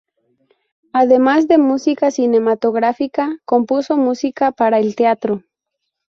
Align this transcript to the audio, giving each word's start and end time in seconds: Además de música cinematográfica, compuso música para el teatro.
Además 0.93 1.47
de 1.47 1.59
música 1.59 2.09
cinematográfica, 2.09 3.37
compuso 3.45 3.97
música 3.97 4.51
para 4.51 4.79
el 4.79 4.95
teatro. 4.95 5.43